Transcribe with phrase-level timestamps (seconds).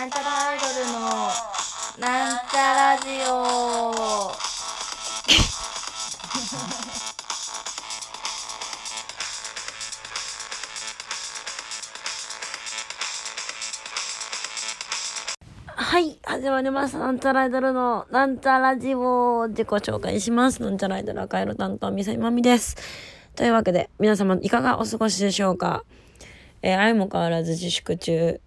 [0.00, 0.98] なんちゃらアイドルの
[1.98, 4.32] なんちゃラジオ。
[15.76, 16.98] はい始まりました。
[17.00, 20.62] なんちゃらアイドルのなんちゃラジオ自己紹介します。
[20.62, 22.78] なんちゃらアイドル赤色担当みさいまみです。
[23.36, 25.84] というわけで皆様いかがお過ごしでしょうか？
[26.62, 28.40] えー、相も変わらず自粛中。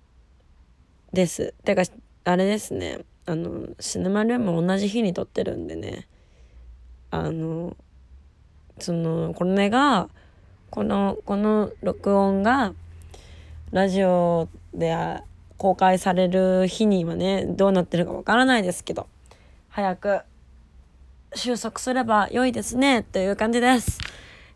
[1.13, 1.53] です。
[1.63, 1.84] てか、
[2.26, 2.99] あれですね。
[3.26, 6.08] あの、シネマルーム同じ日に撮ってるんでね。
[7.12, 7.77] あの、
[8.80, 10.09] その、これが、
[10.72, 12.73] この、この録音が、
[13.72, 14.95] ラジオで
[15.58, 19.08] 公開される日にはね、どうなってるかわからないですけど、
[19.70, 20.22] 早く
[21.36, 24.00] 収束すれば良いですね、という感じです。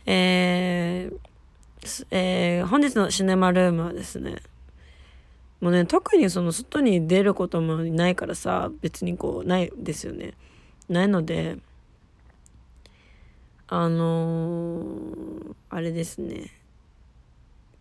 [0.06, 4.38] えー、えー、本日のシネマルームはですね、
[5.60, 10.34] もうね特にその外に出ることもないからさ別にこうないですよね。
[10.90, 11.58] ないので
[13.68, 16.52] あのー、あれですね。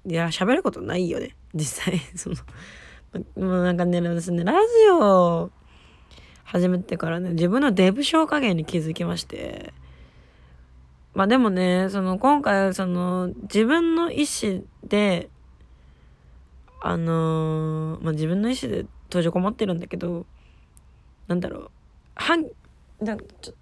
[0.06, 1.34] いや喋ることないよね。
[1.54, 2.36] 実際 その
[3.36, 4.58] もうなんかね私ねラジ
[4.92, 5.50] オ
[6.44, 9.72] 始めてからね自分のデブ症加減に気づきまして。
[11.16, 15.30] まあでもねその今回その自分の意思で
[16.80, 20.26] あのー、まあ、自分の意思で閉じこもってるんだけど
[21.28, 21.70] なんだろう。
[22.14, 22.44] はん
[23.02, 23.54] だちょ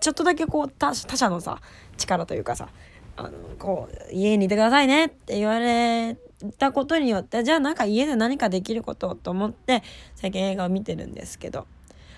[0.00, 1.60] ちょっとだけこう他者のさ
[1.96, 2.68] 力というかさ
[3.16, 6.16] あのこう家にいてくださいねって言われ
[6.58, 9.82] たことによってじゃあなんか家で何かできることと思って
[10.16, 11.66] 最近映画を見てるんですけど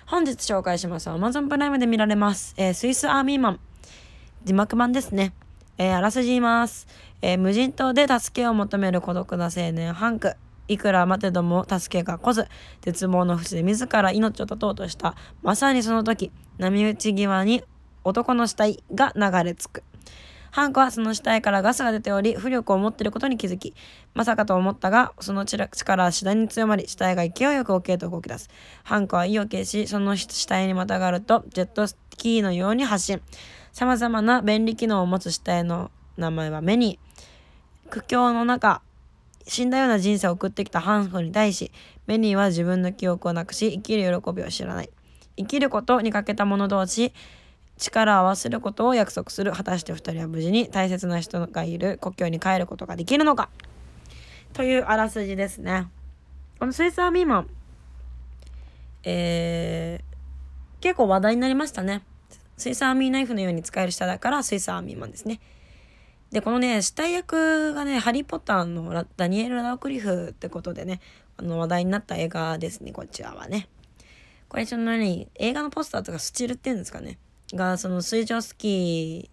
[0.07, 3.59] 本日紹介します Amazon プライムで見られます、えー、スイスアーミーマン。
[4.43, 5.31] 字幕版ですね、
[5.77, 6.85] えー、あらすじ言います、
[7.23, 10.35] えー、無人島で助けを求める孤独な青年ハンク
[10.67, 12.47] いくら待てども助けが来ず、
[12.81, 15.15] 絶望の淵で自ら命を絶とうとした。
[15.41, 17.63] まさにその時、波打ち際に
[18.03, 19.83] 男の死体が流れ着く。
[20.51, 23.73] ハンクはその死体からガスが出ており、浮力を持っていることに気づき、
[24.13, 28.49] まさかと思ったが、その力は次第に強まり、死体が勢いよく沖へと動き出す。
[28.83, 33.21] ハンクは意を決し、その死体にまたがると、ジェットスキーのように発進。
[33.71, 37.89] 様々な便利機能を持つ死体の名前はメニー。
[37.89, 38.81] 苦境の中、
[39.45, 41.71] 死んだような人生を送ってきたハンフに対し、
[42.07, 44.89] ベニーは自分の記憶をなくし、生きる喜びを知らない。
[45.37, 47.13] 生きることに欠けた者同士、
[47.77, 49.51] 力を合わせることを約束する。
[49.51, 53.49] 果たして2人は無事に大切な人がいる故郷に帰ることができるのか
[54.53, 55.87] というあらすじですね。
[56.59, 57.49] このスイスアミーマン、
[59.03, 62.03] えー、結構話題になりましたね。
[62.55, 65.39] スイスアーミーナイフのように使える下だからスイスアーミーマンですね。
[66.33, 70.99] で、このね、死体役がね、ハリー・ポッターのダニエル・ラウクリフってことでね、
[71.37, 73.69] あの話題になった映画ですね、こちらはね。
[74.49, 77.19] これちょっと何、映画のポスターとかスチールって言うんですかね。
[77.53, 79.29] が、その水上スキ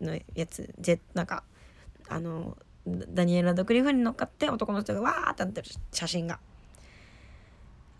[0.00, 1.44] ーのやつ、ジェなんか、
[2.08, 2.56] あの、
[2.86, 6.40] ダニエル・ラドクリフに乗っかって男の人がわーってなってる写真が。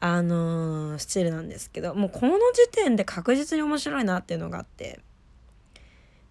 [0.01, 5.01] あのー、スチールなんですけど、もうこの時点で確実に面白いなっていうのがあって。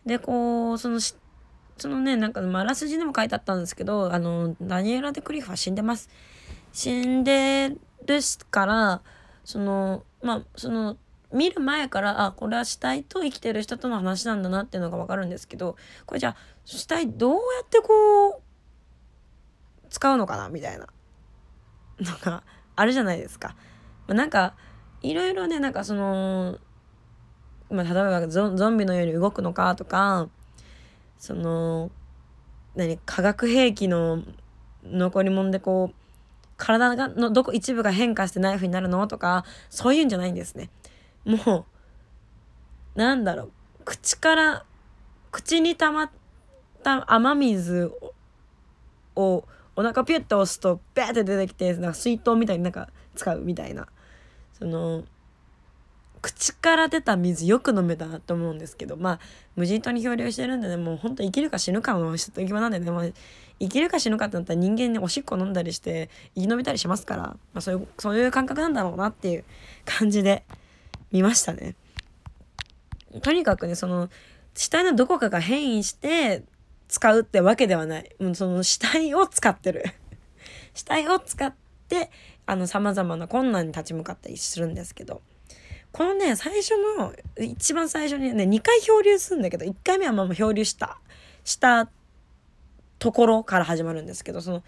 [0.03, 0.99] で、こう、その
[1.81, 6.09] そのね、なんか、まあらすじでも書いてあったんですけど、あの、ダニエラ・デ・クリフは死んでます。
[6.71, 7.75] 死んで
[8.05, 8.19] る
[8.51, 9.01] から、
[9.43, 10.95] その、まあ、その、
[11.33, 15.75] 見る前から、あ、これは死体と生きてる人との話なんだなっていうのがわかるんですけど、
[16.05, 18.41] これじゃあ、死体どうやってこう、
[19.89, 20.85] 使うのかなみたいな。
[21.99, 22.43] なんか、
[22.75, 23.55] あるじゃないですか。
[24.07, 24.53] まあ、なんか、
[25.01, 26.59] いろいろね、なんかその、
[27.71, 30.29] まあ、例えばゾンビのように動くのかとか、
[31.21, 31.91] その
[32.75, 34.23] 何化学兵器の
[34.83, 35.95] 残り物でこう
[36.57, 39.05] 体がのどこ一部が変化してナイフになるの？
[39.05, 40.71] とかそういうんじゃないんですね。
[41.23, 41.67] も
[42.95, 43.51] うなんだろう。
[43.85, 44.65] 口から
[45.31, 46.09] 口に溜まっ
[46.83, 47.91] た雨水
[49.15, 49.45] を
[49.75, 53.87] お腹ピュッと押すとベーって出てきてなんか水筒みたいになんか使うみたいな。
[54.53, 55.03] その
[56.21, 59.19] 口から出た水よく飲めたなと思うんですけどまあ
[59.55, 63.05] 無人島に漂流してるんでねもうほんと生きるか死ぬかの人とき場なんでね、まあ、
[63.59, 69.43] 生きるか死ぬかってなったら人間におしっこ飲んだりして生き延びたりしますから、まあ、そういうそういう感覚なんだろうなっていう
[69.85, 70.43] 感じで
[71.11, 71.75] 見ましたね。
[73.21, 74.09] とにかくねその
[74.53, 76.43] 死体のどこかが変異して
[76.87, 78.15] 使うってわけではない。
[78.19, 79.85] もうその死体を使ってる
[80.73, 81.53] 死体を使っ
[81.87, 82.11] て
[82.45, 85.21] あの様々な困難に立ち向かったりするんですけど
[85.91, 90.99] このね、最初の、一番最初にね、2回漂流するんだけど、1回目はまあ漂流した、
[91.43, 91.89] した
[92.99, 94.63] ところから始まるんですけど、その、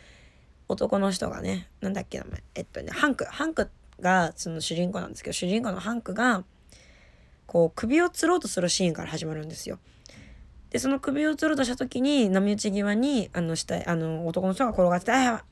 [0.67, 6.43] 男の人がね、なんだっけ名前、えっとね、ハンク、ハンク、がその主人公なんですけど主人公のハンクが
[7.45, 9.79] こう首を吊ろうとするシーンから始まるんですよ。
[10.69, 15.43] でその首を吊ろうとした時に波打ち際にあの下あの男の人が転がって「あ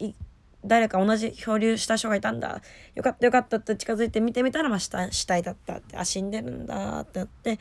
[0.65, 2.61] 誰か同じ漂流した人がいたんだ。
[2.95, 5.97] よかったよかった」って近づいて見てみたらまあ死死体だったって。
[5.97, 7.59] あ死んでるんだってなって。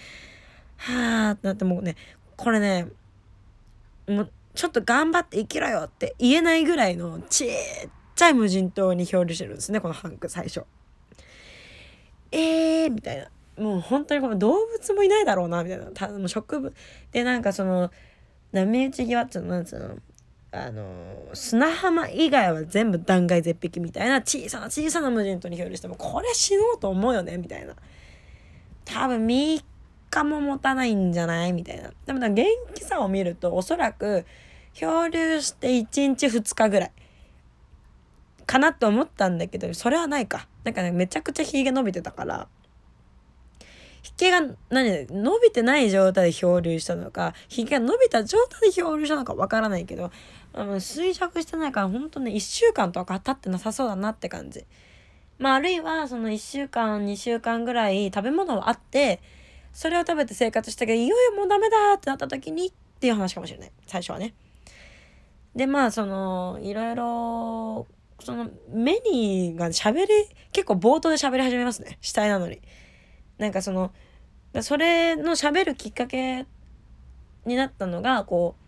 [0.76, 1.96] はあってなってもうね
[2.36, 2.88] これね
[4.08, 7.48] もうちょっと頑張って生きろよって言えないぐらいのちっ
[8.14, 10.64] ちゃい無人島に漂流してるんですねこのハンク最初。
[12.32, 13.30] えーみたいな。
[13.62, 15.86] もう本当にこの動物もいないだろうなみたいな。
[15.92, 16.74] たもう植物。
[17.12, 17.90] でなんかその
[18.52, 19.96] 波打ち際っていうのなんつうの？
[20.52, 20.84] あの
[21.32, 27.74] 砂浜以外は全部断崖絶壁みたいな小さな小さな無人島に漂流してもこれ死のうと思うよねみたいな。
[28.84, 29.62] 多分3
[30.10, 31.52] 日も持たないんじゃない？
[31.52, 31.92] みたいな。
[32.04, 32.44] でも元
[32.74, 34.26] 気さを見るとおそらく
[34.74, 36.92] 漂流して1日2日ぐらい。
[38.44, 40.48] かなと思ったんだけどそれはないか。
[40.64, 42.48] なんかねめちゃくちゃひげ伸びてたから。
[44.02, 45.06] ひげが何？
[45.06, 50.10] 伸びてない状態で漂流したのかひげが伸びた状態で漂流したのかわからないけど
[50.52, 54.64] あの衰弱してないからほんとね1週間とか経ってなさそうだなって感じ。
[55.38, 59.20] まああるいはその1週間2週間ぐらい食べ物はあって
[59.72, 64.34] それを食べて生活したけどいよいよもうダメだってなった時にっていう話かもしれない最初はね。
[65.54, 67.86] でまあそのいろいろ
[68.20, 70.08] そのメニーが喋り
[70.52, 72.60] 結構冒頭で喋り始めますね死体なのに。
[73.38, 73.92] なんかその
[74.60, 76.44] それの喋るきっかけ
[77.46, 78.59] になったのがこう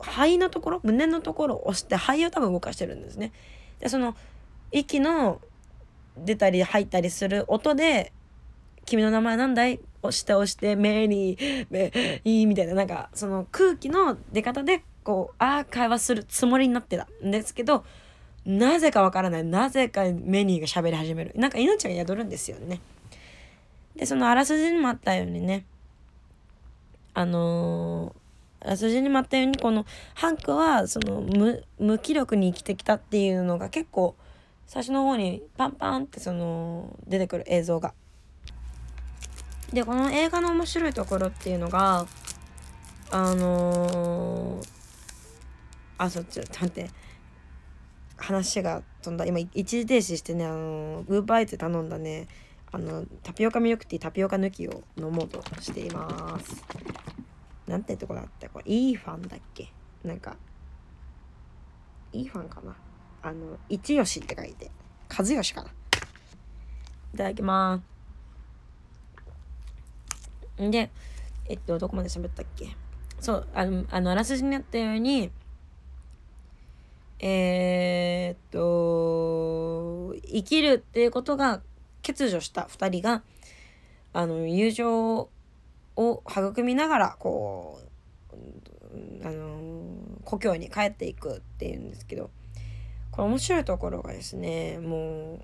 [0.00, 3.32] 肺のところ胸のところを押して肺を多分動かしてるんですね。
[3.80, 4.14] でその
[4.72, 5.40] 息の
[6.16, 8.12] 出たり入ったりする音で
[8.86, 11.90] 「君の名前なんだい?」押して押して「メリーメ
[12.24, 17.84] リー」みたいななんかその空気の出方でこうああ会話するつもりになってたんですけど
[18.44, 22.80] なぜかわからないなぜかメニーが喋り始めるなんか命が宿るんですよね。
[23.96, 25.64] でそのあらすじにもあったようにね
[27.12, 34.16] あのー、あらすじにもあったようにこのハンクはその無無気力に生きてきたっていうのが結構
[34.66, 37.94] 最初の方にパンパンってその出てくる映像が。
[39.72, 42.06] でこの映画の面白いところっていうのが
[43.12, 44.66] あのー、
[45.98, 46.90] あそっち待って。
[48.20, 49.24] 話が飛んだ。
[49.24, 52.28] 今一時停止してねあのウーバーイーツ頼んだね。
[52.70, 56.62] あのタピオカミルクティータピオカ抜きを飲もうとしています。
[57.70, 58.48] なんてとこだった？
[58.48, 59.72] これいいファンだっけ？
[60.04, 60.36] なんか
[62.12, 62.74] いいファンかな？
[63.22, 64.70] あの一吉って書いて
[65.08, 65.70] 和義かな？
[67.14, 67.80] いただきま
[70.58, 70.62] す。
[70.62, 70.90] んで
[71.48, 72.76] えっとどこまで喋ったっけ？
[73.20, 75.30] そうあのあのあらすじにあったように
[77.20, 81.60] えー、っと生きるっていうことが
[82.04, 83.22] 欠如した2人が
[84.12, 85.28] あの友情
[86.00, 87.80] を育みながらこ
[88.32, 89.60] うあの
[90.24, 92.30] 故郷に帰っていくっていうんですけど
[93.10, 95.40] これ面白いところがですねもう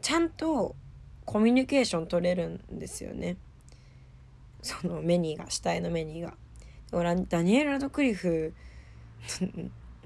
[0.00, 0.76] ちゃんと
[1.24, 3.36] コミュニケーション取れるんですよね
[4.62, 6.34] そのメニーが死体のメニーが。
[7.28, 8.54] ダニエル・ラドクリフ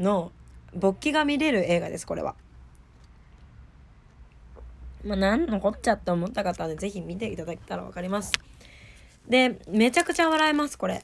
[0.00, 0.32] の
[0.74, 2.34] 勃起が見れる映画ですこれは。
[5.04, 8.32] まあ、何のこっちゃって思った方はね、ぜひ見ていただけたら分かります。
[9.28, 11.02] でめちゃくちゃ笑えますこれ。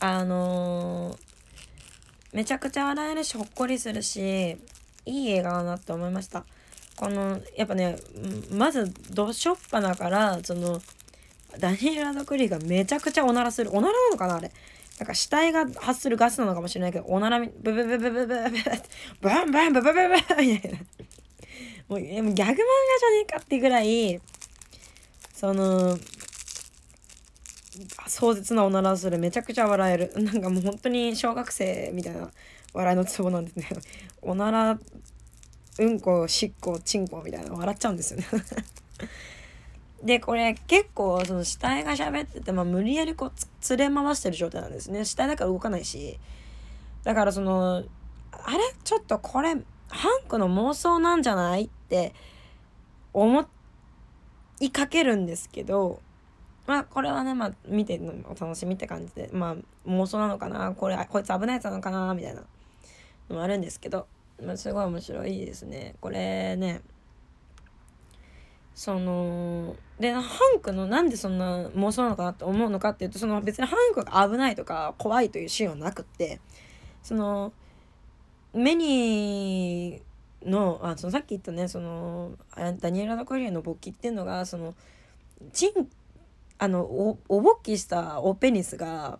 [0.00, 4.56] あのー、めちゃくちゃ笑えるしほっこりするし
[5.06, 6.44] いい映画だなって思いました。
[6.96, 7.96] このやっぱね
[8.50, 10.80] まずどしょっぱなからその
[11.58, 14.50] ダニエラ・ドクリーがめちゃくちゃおならするおならなのかなあれ。
[14.98, 18.50] なんか死体が発するガスなのかもしれないけどおならみブブブブブブブ
[19.20, 20.78] バンバンブブブブみたいな。
[21.88, 22.66] もうギャグ漫画じゃね
[23.22, 24.20] えかってぐらい
[25.34, 25.98] その
[28.06, 29.18] 壮絶なおならする。
[29.18, 30.12] めちゃくちゃ笑える。
[30.22, 32.30] なんかもう本当に小学生みたいな
[32.74, 33.68] 笑いのツボなんですね。
[34.22, 34.78] おなら
[35.78, 38.26] うんこしっこちんこみたいな笑っちゃうんですよね。
[40.04, 45.04] でこれ結構その死体が喋ってて、まあ、無理やりこう連れ回してる状態なんですね。
[45.04, 46.18] 死体だから動かないし。
[47.04, 47.84] だからその
[48.32, 48.58] あれ？
[48.84, 49.54] ちょっとこれ
[49.88, 51.64] ハンクの妄想なんじゃない？
[51.64, 52.14] って
[53.12, 53.46] 思
[54.60, 56.00] いかけるんですけど
[56.66, 59.56] まあこれはねまあ見てるのお楽しみって感じでまあ
[59.88, 62.42] 妄想なのかなこれこいつ危ないやつなのかなみたいな
[63.28, 64.06] のもあるんですけど、
[64.42, 65.94] まあ、すごい面白いですね。
[66.00, 66.82] これね
[68.74, 70.22] そのでハ
[70.56, 76.40] ンクのなんでそんな妄想なのかなって思うのかっていうとその別にハンクが危ないとか怖いというシーンはなくって
[77.02, 77.52] その
[78.54, 80.02] 目に
[80.44, 82.32] のあそのさっき言ったねその
[82.80, 84.74] ダニエルラ・ダコリエの勃起っていうのがその
[85.52, 85.88] チン
[86.62, 89.18] あのおお勃起したおペニスが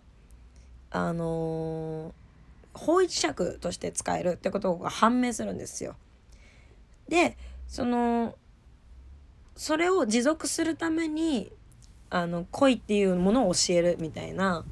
[0.91, 2.13] あの
[2.73, 5.97] 方位磁石として使えるってことが判明するんですよ。
[7.09, 7.35] で
[7.67, 8.35] その
[9.57, 11.51] それを持続するために
[12.09, 14.63] あの恋っていうものを教えるみたいな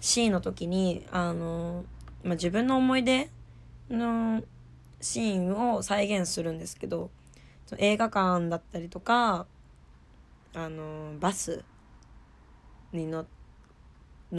[0.00, 1.84] シーンの時にあの、
[2.24, 3.28] まあ、自分の思い出
[3.90, 4.42] の
[5.02, 7.10] シーンを再現するんですけど
[7.76, 9.44] 映画館だったりとか
[10.54, 11.62] あのバス
[12.92, 13.26] に乗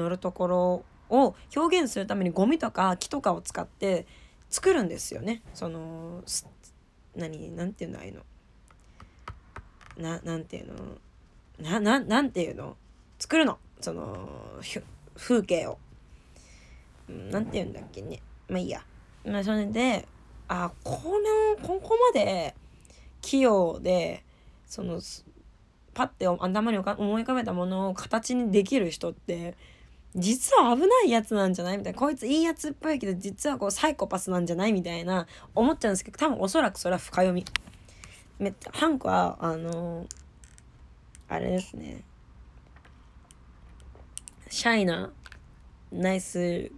[0.10, 4.06] るところを表現するためにゴミとか木とかを使って
[4.50, 5.42] 作るんですよね。
[5.54, 6.24] その
[7.16, 8.22] 何なんていうのああいうの。
[9.98, 10.74] ななんていうの？
[11.60, 12.76] なななんていうの？
[13.20, 14.60] 作るのその
[15.16, 15.78] 風景を。
[17.10, 18.82] なんていうんだっけねまあいいや。
[19.26, 20.08] まあそれで
[20.48, 20.92] あこ
[21.60, 22.56] のここまで
[23.22, 24.24] 器用で
[24.66, 25.00] その
[25.94, 29.56] パッて頭に思い浮かべたものを形にできる人って
[30.16, 31.78] 実は危ないやつなんじゃない？
[31.78, 32.00] みたいな。
[32.00, 34.74] こいついいやつっぽいけど実はこうサイコパスなんじゃない？
[34.74, 37.46] みたいな思っちゃうんですけど多分おそらくそれは深読み。
[38.40, 40.06] めハンクはあの
[41.30, 42.04] あれですね。
[44.50, 45.12] シャイな
[45.92, 46.72] ナイス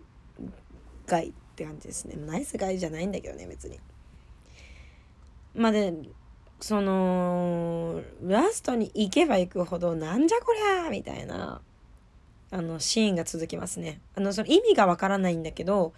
[1.07, 2.15] ガイって感じですね。
[2.25, 3.79] ナイスガイじゃないんだけどね別に。
[5.55, 5.93] まあで
[6.59, 11.61] そのラストに行けば行くほどなんじゃこりゃみたいな
[12.51, 15.93] あのシーンが続きますねあのその意味がわからないんだけど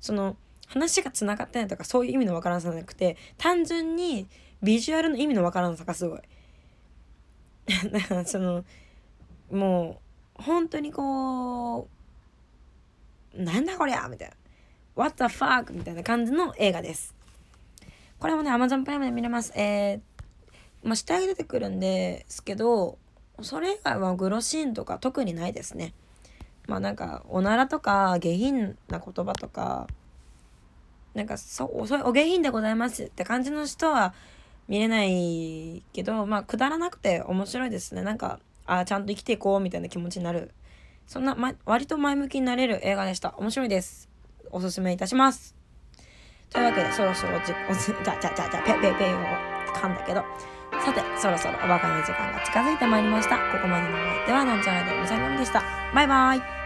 [0.00, 4.26] その話がつながってないとかそういう意味のわからなさじゃなくて単純に
[4.62, 6.20] ビジュアルの意味のわからなさがすごい
[7.92, 8.64] だからその
[9.50, 10.00] も
[10.38, 11.88] う本当にこ
[13.34, 14.34] うなんだこりゃみたいな
[14.96, 15.72] What the fuck?
[15.72, 17.14] みたいな感じの映画です。
[18.20, 19.52] これもね、Amazon プライムで見れます。
[19.56, 20.00] えー、
[20.84, 22.98] まあ、死体が出てくるんですけど、
[23.40, 25.94] それ以外はグロシーンとか特にないですね。
[26.68, 29.86] まあなんか、おならとか下品な言葉とか、
[31.14, 34.12] なんかそ、う、そお下品でございますって感じの人は
[34.68, 38.02] 見れないけど、まあくだらなくて面白いですね。
[38.02, 40.50] なんか、ああ、ちゃんと生きていこうみたいな気持ちになる。
[41.06, 43.34] そんな、ま、割と前向きになれる映画でした。
[43.38, 44.10] 面白いです。
[44.52, 45.59] おすすめいたします。
[46.50, 49.18] というわけで、そろそろじ、おじ、じゃ、じゃ、じゃ、じゃ、ペペペを
[49.72, 50.24] 噛んだけど、
[50.84, 53.36] さて、そろそろお別れの時間が近づいてまいりました。
[53.36, 55.62] ここまでのお相手は、なんちゃらでおさんでした。
[55.94, 56.59] バイバイ。